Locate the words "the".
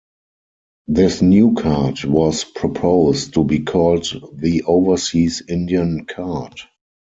4.33-4.63